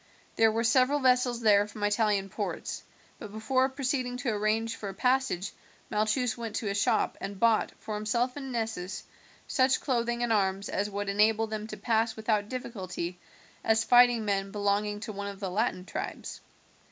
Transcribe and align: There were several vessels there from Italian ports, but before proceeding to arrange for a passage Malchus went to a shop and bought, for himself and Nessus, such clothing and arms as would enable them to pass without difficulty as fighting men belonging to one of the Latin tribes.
There 0.35 0.51
were 0.51 0.63
several 0.63 0.99
vessels 0.99 1.41
there 1.41 1.67
from 1.67 1.83
Italian 1.83 2.29
ports, 2.29 2.81
but 3.19 3.31
before 3.31 3.69
proceeding 3.69 4.17
to 4.17 4.31
arrange 4.31 4.75
for 4.75 4.89
a 4.89 4.95
passage 4.95 5.51
Malchus 5.91 6.35
went 6.35 6.55
to 6.55 6.69
a 6.69 6.73
shop 6.73 7.19
and 7.21 7.39
bought, 7.39 7.71
for 7.79 7.93
himself 7.93 8.35
and 8.35 8.51
Nessus, 8.51 9.03
such 9.45 9.79
clothing 9.79 10.23
and 10.23 10.33
arms 10.33 10.69
as 10.69 10.89
would 10.89 11.07
enable 11.07 11.45
them 11.45 11.67
to 11.67 11.77
pass 11.77 12.15
without 12.15 12.49
difficulty 12.49 13.19
as 13.63 13.83
fighting 13.83 14.25
men 14.25 14.49
belonging 14.49 15.01
to 15.01 15.13
one 15.13 15.27
of 15.27 15.39
the 15.39 15.51
Latin 15.51 15.85
tribes. 15.85 16.41